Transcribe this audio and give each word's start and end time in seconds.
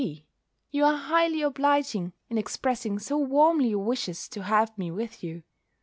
B., 0.01 0.25
You 0.71 0.83
are 0.85 0.95
highly 0.97 1.43
obliging 1.43 2.13
in 2.27 2.39
expressing 2.39 2.97
so 2.97 3.19
warmly 3.19 3.69
your 3.69 3.83
wishes 3.85 4.27
to 4.29 4.41
have 4.41 4.75
me 4.75 4.89
with 4.89 5.23
you. 5.23 5.43